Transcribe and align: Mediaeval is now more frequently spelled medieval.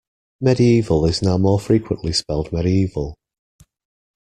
Mediaeval 0.39 1.05
is 1.05 1.21
now 1.21 1.37
more 1.37 1.59
frequently 1.59 2.11
spelled 2.11 2.51
medieval. 2.51 3.19